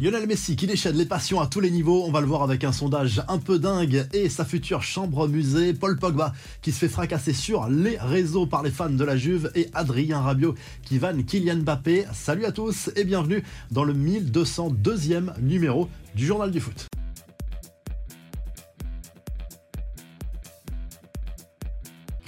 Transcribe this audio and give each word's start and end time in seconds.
Lionel 0.00 0.26
Messi 0.26 0.56
qui 0.56 0.66
déchaîne 0.66 0.96
les 0.96 1.04
passions 1.04 1.42
à 1.42 1.46
tous 1.46 1.60
les 1.60 1.70
niveaux, 1.70 2.04
on 2.06 2.10
va 2.10 2.22
le 2.22 2.26
voir 2.26 2.42
avec 2.42 2.64
un 2.64 2.72
sondage 2.72 3.22
un 3.28 3.36
peu 3.36 3.58
dingue 3.58 4.06
et 4.14 4.30
sa 4.30 4.46
future 4.46 4.82
chambre 4.82 5.28
musée, 5.28 5.74
Paul 5.74 5.98
Pogba 5.98 6.32
qui 6.62 6.72
se 6.72 6.78
fait 6.78 6.88
fracasser 6.88 7.34
sur 7.34 7.68
les 7.68 7.98
réseaux 7.98 8.46
par 8.46 8.62
les 8.62 8.70
fans 8.70 8.88
de 8.88 9.04
la 9.04 9.18
Juve 9.18 9.52
et 9.54 9.68
Adrien 9.74 10.22
Rabiot 10.22 10.54
qui 10.84 10.96
vanne 10.96 11.26
Kylian 11.26 11.56
Mbappé. 11.56 12.06
Salut 12.14 12.46
à 12.46 12.52
tous 12.52 12.88
et 12.96 13.04
bienvenue 13.04 13.44
dans 13.72 13.84
le 13.84 13.92
1202e 13.92 15.38
numéro 15.42 15.90
du 16.14 16.24
Journal 16.24 16.50
du 16.50 16.60
Foot. 16.60 16.89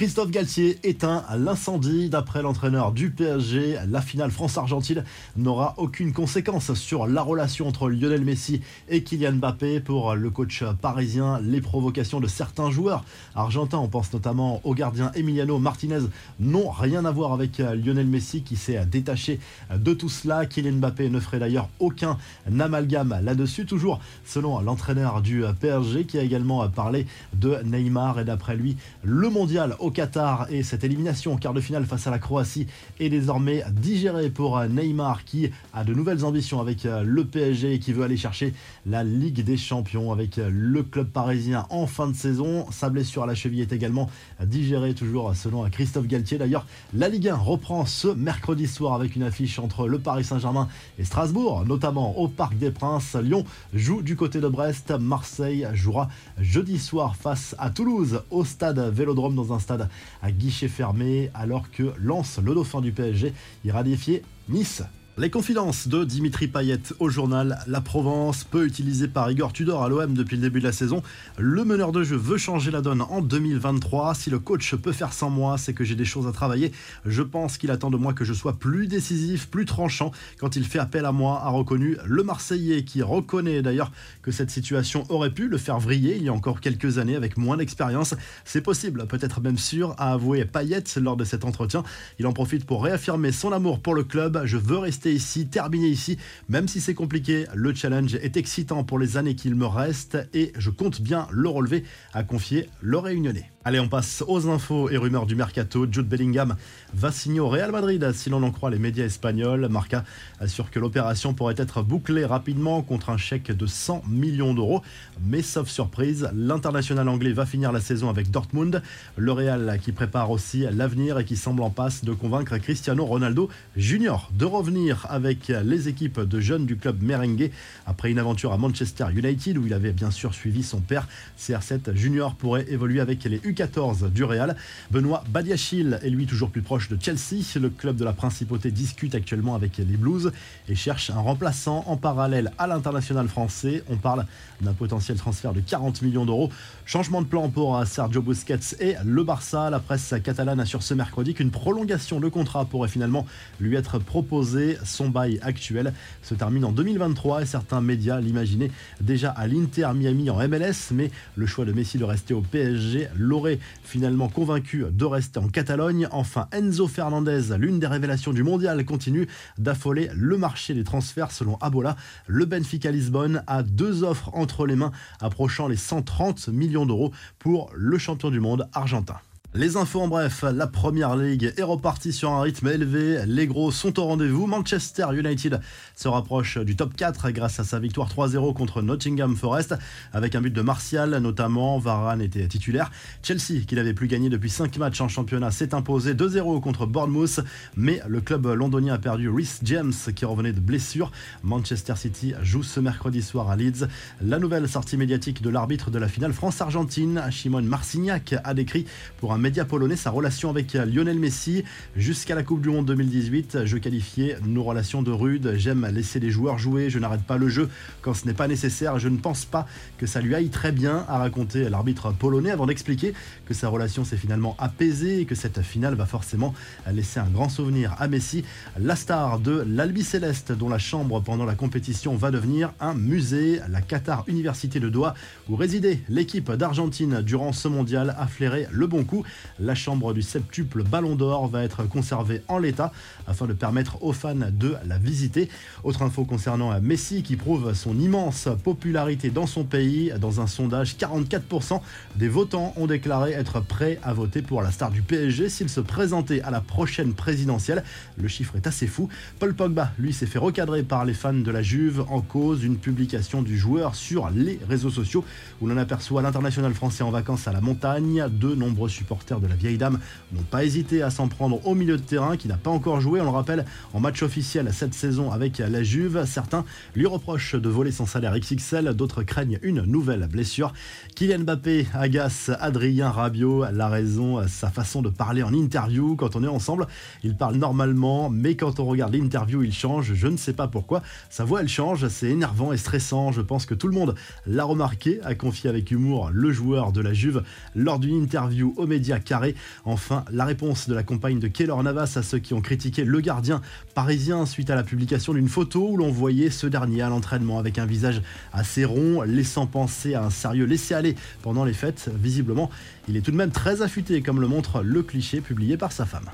Christophe 0.03 0.33
Galtier 0.33 0.81
éteint 0.83 1.23
l'incendie. 1.39 2.11
D'après 2.11 2.43
l'entraîneur 2.43 2.91
du 2.91 3.13
PSG, 3.13 3.79
la 3.89 4.03
finale 4.03 4.33
France-Argentine 4.33 5.05
n'aura 5.37 5.75
aucune 5.77 6.13
conséquence 6.13 6.75
sur 6.75 7.07
la 7.07 7.23
relation 7.23 7.69
entre 7.69 7.89
Lionel 7.89 8.25
Messi 8.25 8.63
et 8.89 9.05
Kylian 9.05 9.35
Mbappé. 9.35 9.79
Pour 9.79 10.17
le 10.17 10.29
coach 10.31 10.65
parisien, 10.81 11.39
les 11.41 11.61
provocations 11.61 12.19
de 12.19 12.27
certains 12.27 12.69
joueurs 12.73 13.05
argentins, 13.37 13.79
on 13.79 13.87
pense 13.87 14.13
notamment 14.13 14.61
au 14.65 14.75
gardien 14.75 15.13
Emiliano 15.15 15.61
Martinez, 15.61 16.01
n'ont 16.41 16.69
rien 16.69 17.05
à 17.05 17.13
voir 17.13 17.33
avec 17.33 17.59
Lionel 17.59 18.09
Messi 18.09 18.43
qui 18.43 18.57
s'est 18.57 18.85
détaché 18.85 19.39
de 19.73 19.95
tout 19.95 20.09
cela. 20.09 20.47
Kylian 20.47 20.79
Mbappé 20.79 21.11
ne 21.11 21.21
ferait 21.21 21.39
d'ailleurs 21.39 21.69
aucun 21.79 22.19
amalgame 22.59 23.21
là-dessus. 23.23 23.67
Toujours 23.67 24.01
selon 24.25 24.59
l'entraîneur 24.63 25.23
du 25.23 25.45
PSG 25.61 26.07
qui 26.07 26.19
a 26.19 26.23
également 26.23 26.69
parlé 26.69 27.07
de 27.35 27.59
Neymar 27.65 28.19
et 28.19 28.25
d'après 28.25 28.57
lui, 28.57 28.77
le 29.05 29.31
mondial 29.31 29.77
Qatar 29.93 30.47
et 30.51 30.63
cette 30.63 30.85
élimination 30.85 31.35
en 31.35 31.37
quart 31.37 31.55
de 31.55 31.61
finale 31.61 31.87
face 31.87 32.07
à 32.07 32.11
la 32.11 32.19
Croatie 32.19 32.67
est 32.99 33.09
désormais 33.09 33.65
digérée 33.71 34.31
pour 34.31 34.61
Neymar 34.61 35.25
qui 35.25 35.51
a 35.73 35.85
de 35.85 35.95
nouvelles 35.95 36.25
ambitions 36.25 36.61
avec 36.61 36.85
le 36.85 37.25
PSG 37.25 37.75
et 37.75 37.79
qui 37.79 37.93
veut 37.93 38.03
aller 38.03 38.17
chercher 38.17 38.55
la 38.87 39.05
Ligue 39.05 39.45
des 39.45 39.57
Champions 39.57 40.13
avec 40.13 40.37
le 40.37 40.83
club 40.83 41.09
parisien 41.09 41.67
en 41.71 41.87
fin 41.87 42.09
de 42.09 42.15
saison. 42.15 42.67
Sa 42.71 42.91
blessure 42.91 43.23
à 43.23 43.27
la 43.27 43.35
cheville 43.35 43.61
est 43.61 43.73
également 43.73 44.11
digérée 44.45 44.95
toujours 44.95 45.35
selon 45.35 45.69
Christophe 45.71 46.07
Galtier. 46.07 46.39
D'ailleurs, 46.39 46.67
la 46.95 47.09
Ligue 47.09 47.29
1 47.29 47.37
reprend 47.37 47.87
ce 47.87 48.09
mercredi 48.09 48.67
soir 48.67 48.95
avec 48.95 49.17
une 49.17 49.23
affiche 49.23 49.59
entre 49.59 49.89
le 49.89 49.99
Paris 49.99 50.25
Saint-Germain 50.25 50.69
et 50.99 51.05
Strasbourg, 51.05 51.65
notamment 51.67 52.19
au 52.19 52.29
Parc 52.29 52.57
des 52.57 52.71
Princes. 52.71 53.17
Lyon 53.17 53.45
joue 53.75 54.03
du 54.03 54.17
côté 54.17 54.41
de 54.41 54.49
Brest. 54.49 54.91
Marseille 54.91 55.67
jouera 55.75 56.09
jeudi 56.41 56.79
soir 56.79 57.17
face 57.17 57.55
à 57.59 57.71
Toulouse 57.71 58.23
au 58.31 58.45
stade 58.45 58.79
Vélodrome 58.93 59.35
dans 59.35 59.53
un 59.53 59.59
stade 59.59 59.82
à 60.23 60.31
guichet 60.31 60.69
fermé 60.69 61.31
alors 61.35 61.71
que 61.71 61.93
Lance, 61.99 62.39
le 62.43 62.55
dauphin 62.55 62.81
du 62.81 62.93
PSG, 62.93 63.33
ira 63.65 63.83
défier 63.83 64.23
Nice. 64.49 64.83
Les 65.23 65.31
confidences 65.31 65.87
de 65.87 66.03
Dimitri 66.03 66.49
Payet 66.49 66.81
au 66.99 67.09
journal 67.09 67.61
La 67.69 67.81
Provence, 67.81 68.43
peu 68.43 68.67
utilisé 68.67 69.07
par 69.07 69.31
Igor 69.31 69.53
Tudor 69.53 69.85
à 69.85 69.89
l'OM 69.89 70.15
depuis 70.15 70.35
le 70.35 70.43
début 70.43 70.59
de 70.59 70.65
la 70.65 70.73
saison. 70.73 71.01
Le 71.39 71.65
meneur 71.65 71.93
de 71.93 72.03
jeu 72.03 72.17
veut 72.17 72.39
changer 72.39 72.73
la 72.73 72.81
donne 72.81 73.03
en 73.03 73.21
2023. 73.21 74.17
Si 74.17 74.31
le 74.31 74.41
coach 74.41 74.75
peut 74.75 74.91
faire 74.91 75.13
sans 75.13 75.31
moi, 75.31 75.59
c'est 75.59 75.75
que 75.75 75.85
j'ai 75.85 75.95
des 75.95 76.05
choses 76.05 76.27
à 76.27 76.33
travailler. 76.33 76.73
Je 77.07 77.23
pense 77.23 77.57
qu'il 77.57 77.71
attend 77.71 77.89
de 77.89 77.97
moi 77.97 78.15
que 78.15 78.25
je 78.25 78.33
sois 78.33 78.55
plus 78.55 78.89
décisif, 78.89 79.49
plus 79.49 79.65
tranchant. 79.65 80.11
Quand 80.41 80.57
il 80.57 80.65
fait 80.65 80.81
appel 80.81 81.05
à 81.05 81.13
moi, 81.13 81.41
a 81.45 81.51
reconnu 81.51 81.99
le 82.05 82.25
Marseillais 82.25 82.83
qui 82.83 83.01
reconnaît 83.01 83.63
d'ailleurs 83.63 83.93
que 84.23 84.33
cette 84.33 84.51
situation 84.51 85.05
aurait 85.09 85.31
pu 85.31 85.47
le 85.47 85.57
faire 85.57 85.79
vriller 85.79 86.17
il 86.17 86.25
y 86.25 86.31
a 86.31 86.33
encore 86.33 86.61
quelques 86.61 86.99
années 86.99 87.15
avec 87.15 87.37
moins 87.37 87.57
d'expérience. 87.59 88.17
C'est 88.45 88.61
possible, 88.61 89.07
peut-être 89.07 89.41
même 89.41 89.57
sûr, 89.57 89.95
a 89.99 90.15
avoué 90.15 90.45
Payet 90.47 90.83
lors 90.97 91.17
de 91.17 91.23
cet 91.23 91.45
entretien. 91.45 91.85
Il 92.19 92.27
en 92.27 92.33
profite 92.33 92.65
pour 92.65 92.83
réaffirmer 92.83 93.31
son 93.31 93.53
amour 93.53 93.79
pour 93.79 93.95
le 93.95 94.03
club. 94.03 94.43
Je 94.47 94.57
veux 94.57 94.79
rester 94.79 95.12
ici, 95.13 95.47
terminer 95.47 95.89
ici, 95.89 96.19
même 96.49 96.69
si 96.69 96.81
c'est 96.81 96.95
compliqué. 96.95 97.47
Le 97.55 97.75
challenge 97.75 98.15
est 98.15 98.37
excitant 98.37 98.85
pour 98.85 98.99
les 98.99 99.17
années 99.17 99.35
qu'il 99.35 99.55
me 99.55 99.67
reste 99.67 100.19
et 100.35 100.53
je 100.59 100.71
compte 100.71 101.01
bien 101.01 101.27
le 101.31 101.49
relever, 101.49 101.85
a 102.13 102.23
confié 102.25 102.69
le 102.81 102.99
Réunionnais. 102.99 103.52
Allez, 103.65 103.79
on 103.79 103.87
passe 103.87 104.25
aux 104.27 104.49
infos 104.49 104.91
et 104.91 104.97
rumeurs 104.97 105.25
du 105.25 105.37
mercato. 105.37 105.87
Jude 105.89 106.09
Bellingham 106.09 106.57
va 106.95 107.13
signer 107.13 107.39
au 107.39 107.49
Real 107.49 107.71
Madrid 107.71 108.11
si 108.13 108.29
l'on 108.29 108.43
en 108.43 108.51
croit 108.51 108.71
les 108.71 108.79
médias 108.81 109.05
espagnols. 109.05 109.69
Marca 109.71 110.03
assure 110.41 110.69
que 110.69 110.81
l'opération 110.81 111.33
pourrait 111.33 111.55
être 111.57 111.81
bouclée 111.81 112.25
rapidement 112.25 112.83
contre 112.83 113.11
un 113.11 113.17
chèque 113.17 113.53
de 113.53 113.67
100 113.67 114.03
millions 114.09 114.53
d'euros. 114.53 114.83
Mais 115.25 115.43
sauf 115.43 115.69
surprise, 115.69 116.29
l'international 116.35 117.09
anglais 117.09 117.33
va 117.33 117.47
finir 117.47 117.71
la 117.71 117.81
saison 117.81 118.11
avec 118.11 118.33
Dortmund. 118.33 118.83
Le 119.17 119.31
Real 119.31 119.79
qui 119.81 119.93
prépare 119.93 120.33
aussi 120.33 120.67
l'avenir 120.69 121.21
et 121.21 121.25
qui 121.25 121.37
semble 121.37 121.63
en 121.63 121.71
passe 121.71 122.05
de 122.05 122.13
convaincre 122.13 122.59
Cristiano 122.59 123.05
Ronaldo 123.05 123.49
Junior 123.77 124.29
de 124.37 124.45
revenir 124.45 125.07
avec 125.09 125.53
les 125.65 125.87
équipes 125.87 126.19
de 126.19 126.41
jeunes 126.41 126.67
du 126.67 126.77
club 126.77 127.01
merengue 127.01 127.53
après 127.87 128.11
une 128.11 128.19
aventure 128.19 128.53
à 128.53 128.59
Manchester 128.59 129.07
United 129.15 129.57
où 129.57 129.67
il 129.67 129.73
avait 129.73 129.93
bien 129.93 130.11
sûr 130.11 130.35
suivi 130.35 130.65
son 130.65 130.81
père. 130.81 131.07
CR7 131.39 131.95
Junior 131.95 132.35
pourrait 132.35 132.67
évoluer 132.69 133.01
avec 133.01 133.23
les 133.23 133.41
U 133.45 133.52
14 133.55 134.11
du 134.13 134.25
Real. 134.25 134.57
Benoît 134.91 135.25
Badiachil 135.29 135.99
est 136.03 136.11
lui 136.11 136.27
toujours 136.27 136.51
plus 136.51 136.63
proche 136.63 136.89
de 136.89 136.99
Chelsea. 137.01 137.43
Le 137.61 137.71
club 137.71 137.97
de 137.97 138.05
la 138.05 138.13
Principauté 138.13 138.71
discute 138.71 139.15
actuellement 139.15 139.55
avec 139.55 139.79
les 139.79 139.85
Blues 139.85 140.33
et 140.69 140.75
cherche 140.75 141.11
un 141.11 141.19
remplaçant 141.19 141.85
en 141.87 141.97
parallèle 141.97 142.53
à 142.59 142.67
l'international 142.67 143.29
français. 143.29 143.83
On 143.91 143.97
parle 143.97 144.27
d'un 144.61 144.73
potentiel 144.73 145.17
transfert 145.17 145.53
de 145.53 145.61
40 145.61 146.03
millions 146.03 146.25
d'euros. 146.25 146.51
Changement 146.87 147.23
de 147.23 147.27
plan 147.27 147.49
pour 147.49 147.85
Sergio 147.87 148.23
Busquets 148.23 148.77
et 148.81 148.95
le 149.05 149.25
Barça. 149.25 149.71
La 149.71 149.81
presse 149.81 150.15
catalane 150.23 150.61
assure 150.61 150.83
ce 150.83 150.95
mercredi 150.95 151.35
qu'une 151.35 151.51
prolongation 151.51 152.21
de 152.21 152.29
contrat 152.29 152.65
pourrait 152.65 152.89
finalement 152.89 153.27
lui 153.61 153.77
être 153.77 153.99
proposée. 153.99 154.79
Son 154.85 155.09
bail 155.09 155.39
actuel 155.43 155.93
se 156.23 156.35
termine 156.35 156.65
en 156.65 156.73
2023 156.73 157.43
et 157.43 157.47
certains 157.47 157.81
médias 157.81 158.21
l'imaginaient 158.21 158.71
déjà 159.01 159.31
à 159.31 159.47
l'Inter 159.47 159.89
Miami 159.95 160.31
en 160.31 160.37
MLS, 160.49 160.93
mais 160.93 161.11
le 161.37 161.47
choix 161.47 161.65
de 161.65 161.73
Messi 161.73 161.99
de 161.99 162.05
rester 162.05 162.35
au 162.35 162.41
PSG 162.41 163.09
l'aurait 163.17 163.42
finalement 163.83 164.29
convaincu 164.29 164.85
de 164.91 165.05
rester 165.05 165.39
en 165.39 165.49
Catalogne. 165.49 166.09
Enfin, 166.11 166.49
Enzo 166.53 166.89
Fernandez, 166.89 167.57
l'une 167.59 167.79
des 167.79 167.87
révélations 167.87 168.33
du 168.33 168.43
mondial, 168.43 168.85
continue 168.85 169.29
d'affoler 169.59 170.11
le 170.15 170.39
marché 170.39 170.75
des 170.75 170.85
transferts 170.85 171.33
selon 171.33 171.57
Abola. 171.57 171.97
Le 172.27 172.45
Benfica 172.45 172.91
Lisbonne 172.91 173.43
a 173.47 173.63
deux 173.63 174.05
offres 174.05 174.31
entre 174.35 174.67
les 174.67 174.77
mains 174.77 174.93
approchant 175.21 175.69
les 175.69 175.77
130 175.77 176.49
millions 176.49 176.87
d'euros 176.87 177.13
pour 177.39 177.71
le 177.75 177.99
champion 177.99 178.31
du 178.31 178.41
monde 178.41 178.69
argentin. 178.73 179.17
Les 179.55 179.77
infos 179.77 180.01
en 180.01 180.09
bref, 180.09 180.47
la 180.51 180.67
première 180.67 181.15
ligue 181.15 181.53
est 181.59 181.63
repartie 181.63 182.15
sur 182.15 182.31
un 182.31 182.41
rythme 182.41 182.69
élevé. 182.69 183.21
Les 183.27 183.47
gros 183.47 183.71
sont 183.71 184.01
au 184.01 184.05
rendez-vous. 184.05 184.47
Manchester 184.47 185.09
United 185.13 185.61
se 185.95 186.09
rapproche 186.09 186.57
du 186.57 186.75
top 186.75 186.97
4 186.97 187.31
grâce 187.33 187.61
à 187.61 187.65
sa 187.65 187.79
victoire 187.79 188.09
3-0 188.09 188.55
contre 188.55 188.81
Nottingham 188.81 189.37
Forest 189.37 189.75
avec 190.15 190.35
un 190.35 190.41
but 190.41 190.55
de 190.55 190.63
Martial 190.63 191.19
notamment. 191.19 191.79
Varane 191.79 192.23
était 192.23 192.49
titulaire. 192.49 192.91
Chelsea, 193.23 193.67
qui 193.67 193.75
n'avait 193.75 193.93
plus 193.93 194.09
gagné 194.09 194.31
depuis 194.31 194.49
5 194.49 194.75
matchs 194.79 195.03
en 195.03 195.09
championnat, 195.09 195.51
s'est 195.51 195.75
imposé 195.75 196.15
2-0 196.15 196.63
contre 196.63 196.87
Bournemouth. 196.87 197.41
Mais 197.77 198.01
le 198.09 198.23
club 198.23 198.47
londonien 198.47 198.95
a 198.95 198.99
perdu 198.99 199.29
Rhys 199.29 199.59
James 199.65 199.93
qui 200.17 200.25
revenait 200.25 200.55
de 200.55 200.61
blessure. 200.61 201.13
Manchester 201.43 201.97
City 201.97 202.33
joue 202.41 202.63
ce 202.63 202.81
mercredi 202.81 203.21
soir 203.21 203.51
à 203.51 203.57
Leeds. 203.57 203.87
La 204.23 204.39
nouvelle 204.39 204.67
sortie 204.67 204.97
médiatique 204.97 205.43
de 205.43 205.51
l'arbitre 205.51 205.91
de 205.91 205.99
la 205.99 206.09
finale 206.09 206.33
France-Argentine, 206.33 207.23
Shimon 207.31 207.61
Marcignac, 207.61 208.35
a 208.45 208.55
décrit 208.55 208.87
pour 209.19 209.35
un 209.35 209.42
média 209.43 209.65
polonais 209.65 209.97
sa 209.97 210.11
relation 210.11 210.51
avec 210.51 210.75
Lionel 210.75 211.19
Messi. 211.19 211.65
Jusqu'à 211.97 212.37
la 212.37 212.45
Coupe 212.45 212.63
du 212.63 212.69
Monde 212.69 212.87
2018, 212.87 213.65
je 213.65 213.77
qualifiais 213.77 214.37
nos 214.47 214.63
relations 214.63 215.03
de 215.03 215.11
rudes. 215.11 215.55
J'aime 215.57 215.85
laisser 215.93 216.21
les 216.21 216.31
joueurs 216.31 216.59
jouer, 216.59 216.91
je 216.91 217.01
n'arrête 217.01 217.25
pas 217.25 217.39
le 217.39 217.49
jeu 217.49 217.69
quand 218.03 218.15
ce 218.15 218.25
n'est 218.25 218.35
pas 218.35 218.47
nécessaire. 218.47 219.01
Je 219.01 219.09
ne 219.09 219.17
pense 219.17 219.45
pas 219.45 219.67
que 219.99 220.07
ça 220.07 220.21
lui 220.21 220.37
aille 220.37 220.49
très 220.49 220.71
bien, 220.71 221.05
à 221.09 221.19
raconter 221.19 221.69
l'arbitre 221.69 222.13
polonais 222.13 222.53
avant 222.53 222.67
d'expliquer 222.67 223.15
que 223.45 223.53
sa 223.53 223.69
relation 223.69 224.05
s'est 224.05 224.17
finalement 224.17 224.55
apaisée 224.61 225.21
et 225.21 225.25
que 225.25 225.35
cette 225.35 225.61
finale 225.63 225.97
va 225.97 226.07
forcément 226.07 226.55
laisser 226.93 227.19
un 227.19 227.29
grand 227.29 227.49
souvenir 227.49 227.97
à 227.99 228.07
Messi. 228.07 228.45
La 228.79 228.95
star 228.95 229.41
de 229.41 229.65
l'Albi 229.67 230.05
Céleste, 230.05 230.53
dont 230.53 230.69
la 230.69 230.79
chambre 230.79 231.21
pendant 231.21 231.45
la 231.45 231.57
compétition 231.57 232.15
va 232.15 232.31
devenir 232.31 232.73
un 232.79 232.95
musée, 232.95 233.61
la 233.69 233.81
Qatar 233.81 234.23
Université 234.29 234.79
de 234.79 234.89
Doha, 234.89 235.15
où 235.49 235.57
résidait 235.57 235.99
l'équipe 236.09 236.53
d'Argentine 236.53 237.23
durant 237.23 237.53
ce 237.53 237.67
mondial, 237.67 238.15
a 238.17 238.29
flairé 238.29 238.69
le 238.71 238.87
bon 238.87 239.03
coup. 239.03 239.25
La 239.59 239.75
chambre 239.75 240.15
du 240.15 240.23
septuple 240.23 240.83
Ballon 240.83 241.17
d'Or 241.17 241.49
va 241.49 241.63
être 241.63 241.85
conservée 241.85 242.43
en 242.49 242.59
l'état 242.59 242.93
afin 243.27 243.47
de 243.47 243.53
permettre 243.53 244.03
aux 244.03 244.13
fans 244.13 244.35
de 244.35 244.75
la 244.87 244.99
visiter. 244.99 245.49
Autre 245.85 246.03
info 246.03 246.25
concernant 246.25 246.79
Messi 246.81 247.23
qui 247.23 247.37
prouve 247.37 247.75
son 247.75 247.99
immense 247.99 248.49
popularité 248.63 249.31
dans 249.31 249.47
son 249.47 249.65
pays. 249.65 250.13
Dans 250.21 250.41
un 250.41 250.47
sondage, 250.47 250.97
44% 250.97 251.81
des 252.17 252.29
votants 252.29 252.73
ont 252.77 252.87
déclaré 252.87 253.33
être 253.33 253.61
prêts 253.61 253.99
à 254.03 254.13
voter 254.13 254.43
pour 254.43 254.63
la 254.63 254.71
star 254.71 254.91
du 254.91 255.03
PSG 255.03 255.49
s'il 255.49 255.69
se 255.69 255.81
présentait 255.81 256.41
à 256.43 256.51
la 256.51 256.61
prochaine 256.61 257.15
présidentielle. 257.15 257.85
Le 258.17 258.29
chiffre 258.29 258.57
est 258.57 258.67
assez 258.67 258.87
fou. 258.87 259.09
Paul 259.39 259.55
Pogba, 259.55 259.93
lui, 259.99 260.13
s'est 260.13 260.27
fait 260.27 260.39
recadrer 260.39 260.83
par 260.83 261.05
les 261.05 261.15
fans 261.15 261.33
de 261.33 261.51
la 261.51 261.63
Juve 261.63 262.05
en 262.09 262.21
cause 262.21 262.61
d'une 262.61 262.77
publication 262.77 263.43
du 263.43 263.59
joueur 263.59 263.95
sur 263.95 264.31
les 264.31 264.59
réseaux 264.69 264.91
sociaux 264.91 265.25
où 265.61 265.67
l'on 265.67 265.77
aperçoit 265.77 266.23
l'international 266.23 266.75
français 266.75 267.03
en 267.03 267.11
vacances 267.11 267.49
à 267.49 267.53
la 267.53 267.61
montagne. 267.61 268.27
De 268.31 268.55
nombreux 268.55 268.89
supporters 268.89 269.22
supporters 269.23 269.41
de 269.41 269.47
la 269.47 269.55
vieille 269.55 269.79
dame 269.79 270.01
n'ont 270.33 270.43
pas 270.43 270.65
hésité 270.65 271.03
à 271.03 271.11
s'en 271.11 271.29
prendre 271.29 271.65
au 271.67 271.75
milieu 271.75 271.97
de 271.97 272.03
terrain 272.03 272.37
qui 272.37 272.49
n'a 272.49 272.57
pas 272.57 272.71
encore 272.71 273.01
joué, 273.01 273.21
on 273.21 273.25
le 273.25 273.31
rappelle, 273.31 273.65
en 273.95 274.01
match 274.01 274.23
officiel 274.23 274.71
cette 274.73 274.95
saison 274.95 275.31
avec 275.31 275.59
la 275.59 275.83
Juve. 275.83 276.25
Certains 276.27 276.65
lui 276.95 277.07
reprochent 277.07 277.55
de 277.55 277.69
voler 277.69 277.93
son 277.93 278.07
salaire 278.07 278.37
XXL, 278.39 278.95
d'autres 278.95 279.23
craignent 279.23 279.59
une 279.63 279.83
nouvelle 279.83 280.27
blessure. 280.27 280.73
Kylian 281.15 281.41
Mbappé 281.41 281.87
agace 281.95 282.51
Adrien 282.61 283.11
Rabiot, 283.11 283.67
la 283.73 283.89
raison, 283.89 284.47
sa 284.49 284.71
façon 284.71 285.03
de 285.03 285.09
parler 285.09 285.43
en 285.43 285.53
interview. 285.53 286.17
Quand 286.17 286.35
on 286.35 286.43
est 286.43 286.49
ensemble, 286.49 286.87
il 287.23 287.37
parle 287.37 287.57
normalement, 287.57 288.29
mais 288.29 288.57
quand 288.57 288.81
on 288.81 288.87
regarde 288.87 289.15
l'interview, 289.15 289.63
il 289.63 289.73
change. 289.73 290.15
Je 290.15 290.27
ne 290.27 290.37
sais 290.37 290.53
pas 290.53 290.67
pourquoi. 290.67 291.03
Sa 291.31 291.45
voix, 291.45 291.61
elle 291.61 291.69
change, 291.69 292.09
c'est 292.09 292.29
énervant 292.29 292.73
et 292.73 292.77
stressant. 292.77 293.31
Je 293.31 293.41
pense 293.41 293.67
que 293.67 293.75
tout 293.75 293.89
le 293.89 293.95
monde 293.95 294.15
l'a 294.47 294.65
remarqué, 294.65 295.21
a 295.23 295.35
confié 295.35 295.71
avec 295.71 295.91
humour 295.91 296.31
le 296.33 296.51
joueur 296.51 296.93
de 296.93 297.01
la 297.01 297.13
Juve 297.13 297.43
lors 297.77 297.99
d'une 297.99 298.23
interview 298.23 298.75
aux 298.77 298.87
médias 298.87 299.12
carrés. 299.21 299.55
Enfin, 299.85 300.25
la 300.31 300.45
réponse 300.45 300.89
de 300.89 300.95
la 300.95 301.03
compagne 301.03 301.39
de 301.39 301.49
Keylor 301.49 301.83
Navas 301.83 302.13
à 302.17 302.23
ceux 302.23 302.39
qui 302.39 302.55
ont 302.55 302.61
critiqué 302.61 303.05
le 303.05 303.21
gardien 303.21 303.61
parisien 303.95 304.47
suite 304.47 304.71
à 304.71 304.75
la 304.75 304.83
publication 304.83 305.35
d'une 305.35 305.49
photo 305.49 305.91
où 305.91 305.97
l'on 305.97 306.11
voyait 306.11 306.51
ce 306.51 306.67
dernier 306.67 307.03
à 307.03 307.09
l'entraînement 307.09 307.59
avec 307.59 307.79
un 307.79 307.87
visage 307.87 308.23
assez 308.53 308.85
rond, 308.85 309.23
laissant 309.23 309.67
penser 309.67 310.15
à 310.15 310.25
un 310.25 310.31
sérieux 310.31 310.65
laisser-aller 310.65 311.17
pendant 311.43 311.65
les 311.65 311.73
fêtes. 311.73 312.11
Visiblement, 312.15 312.71
il 313.09 313.17
est 313.17 313.21
tout 313.21 313.31
de 313.31 313.37
même 313.37 313.51
très 313.51 313.83
affûté, 313.83 314.23
comme 314.23 314.41
le 314.41 314.49
montre 314.49 314.83
le 314.83 315.03
cliché 315.03 315.41
publié 315.41 315.77
par 315.77 315.93
sa 315.93 316.07
femme. 316.07 316.31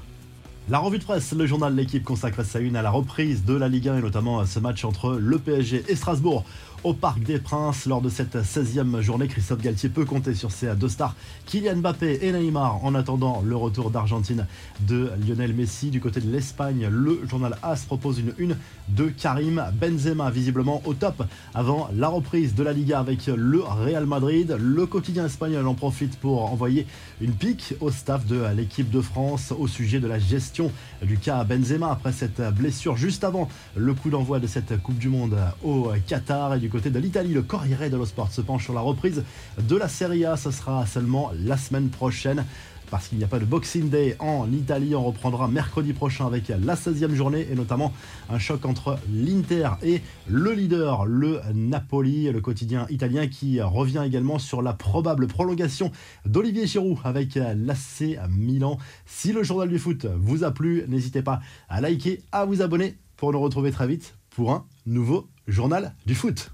La 0.71 0.79
revue 0.79 0.99
de 0.99 1.05
presse, 1.05 1.33
le 1.33 1.47
journal 1.47 1.75
L'équipe 1.75 2.05
consacre 2.05 2.45
sa 2.45 2.61
une 2.61 2.77
à 2.77 2.83
la 2.83 2.91
reprise 2.91 3.43
de 3.47 3.55
la 3.55 3.69
Ligue 3.69 3.89
1 3.89 3.99
et 3.99 4.03
notamment 4.03 4.39
à 4.39 4.45
ce 4.45 4.59
match 4.59 4.85
entre 4.85 5.15
le 5.15 5.39
PSG 5.39 5.83
et 5.89 5.97
Strasbourg 5.97 6.45
au 6.85 6.95
Parc 6.95 7.23
des 7.23 7.39
Princes. 7.39 7.87
Lors 7.87 8.01
de 8.01 8.09
cette 8.09 8.37
16e 8.37 9.01
journée, 9.01 9.29
Christophe 9.29 9.61
Galtier 9.61 9.89
peut 9.89 10.05
compter 10.05 10.35
sur 10.35 10.51
ses 10.51 10.75
deux 10.75 10.89
stars, 10.89 11.15
Kylian 11.47 11.77
Mbappé 11.77 12.21
et 12.23 12.33
Neymar, 12.33 12.85
en 12.85 12.95
attendant 12.95 13.43
le 13.45 13.57
retour 13.57 13.91
d'Argentine 13.91 14.47
de 14.81 15.11
Lionel 15.27 15.55
Messi. 15.55 15.91
Du 15.91 16.01
côté 16.01 16.21
de 16.21 16.31
l'Espagne, 16.31 16.89
le 16.91 17.21
journal 17.29 17.57
AS 17.63 17.85
propose 17.87 18.19
une 18.19 18.33
une 18.39 18.57
de 18.89 19.09
Karim 19.09 19.65
Benzema, 19.81 20.31
visiblement 20.31 20.83
au 20.85 20.95
top 20.95 21.25
avant 21.55 21.89
la 21.95 22.09
reprise 22.09 22.55
de 22.55 22.63
la 22.63 22.73
Liga 22.73 22.99
avec 22.99 23.27
le 23.27 23.61
Real 23.61 24.07
Madrid. 24.07 24.57
Le 24.59 24.87
quotidien 24.87 25.27
espagnol 25.27 25.67
en 25.67 25.75
profite 25.75 26.19
pour 26.19 26.51
envoyer 26.53 26.87
une 27.21 27.33
pique 27.33 27.75
au 27.81 27.91
staff 27.91 28.27
de 28.27 28.43
l'équipe 28.55 28.91
de 28.91 29.01
France 29.01 29.53
au 29.59 29.67
sujet 29.67 30.01
de 30.01 30.07
la 30.07 30.19
gestion 30.19 30.71
du 31.03 31.19
cas 31.19 31.45
Benzema 31.45 31.91
après 31.91 32.13
cette 32.13 32.41
blessure 32.55 32.97
juste 32.97 33.25
avant 33.25 33.49
le 33.77 33.95
coup 33.95 34.11
d'envoi 34.11 34.41
de 34.41 34.47
cette 34.47 34.81
Coupe 34.83 34.99
du 34.99 35.09
Monde 35.09 35.37
au 35.65 35.91
Qatar 36.07 36.55
et 36.55 36.68
côté 36.69 36.91
de 36.91 36.99
l'Italie, 36.99 37.33
le 37.33 37.43
Corriere 37.43 37.91
dello 37.91 38.07
Sport 38.07 38.33
se 38.33 38.41
penche 38.41 38.65
sur 38.65 38.75
la 38.75 38.81
reprise 38.81 39.25
de 39.61 39.77
la 39.77 39.89
Serie 39.89 40.25
A. 40.25 40.37
Ce 40.37 40.51
sera 40.51 40.87
seulement 40.87 41.31
la 41.35 41.57
semaine 41.57 41.89
prochaine 41.89 42.45
parce 42.91 43.09
qu'il 43.09 43.19
n'y 43.19 43.25
a 43.25 43.29
pas 43.29 43.39
de 43.39 43.45
Boxing 43.45 43.89
Day 43.89 44.17
en 44.19 44.51
Italie. 44.53 44.95
On 44.95 45.05
reprendra 45.05 45.49
mercredi 45.49 45.93
prochain 45.93 46.27
avec 46.27 46.49
la 46.49 46.75
16e 46.75 47.15
journée 47.15 47.47
et 47.51 47.55
notamment 47.55 47.93
un 48.29 48.39
choc 48.39 48.65
entre 48.65 48.99
l'Inter 49.11 49.71
et 49.83 50.01
le 50.27 50.53
leader, 50.53 51.05
le 51.07 51.41
Napoli, 51.55 52.31
le 52.31 52.41
quotidien 52.41 52.87
italien 52.91 53.27
qui 53.27 53.61
revient 53.61 54.03
également 54.05 54.39
sur 54.39 54.63
la 54.63 54.73
probable 54.73 55.27
prolongation 55.27 55.93
d'Olivier 56.27 56.67
Giroud 56.67 56.99
avec 57.05 57.35
l'AC 57.35 58.19
Milan. 58.31 58.79
Si 59.07 59.33
le 59.33 59.43
journal 59.43 59.69
du 59.69 59.79
foot 59.79 60.07
vous 60.17 60.45
a 60.45 60.51
plu, 60.51 60.85
n'hésitez 60.89 61.23
pas 61.23 61.41
à 61.69 61.81
liker, 61.81 62.23
à 62.33 62.45
vous 62.45 62.63
abonner 62.63 62.97
pour 63.17 63.33
nous 63.33 63.41
retrouver 63.41 63.71
très 63.71 63.87
vite 63.87 64.15
pour 64.31 64.53
un 64.53 64.65
nouveau 64.87 65.29
journal 65.47 65.95
du 66.07 66.15
foot. 66.15 66.53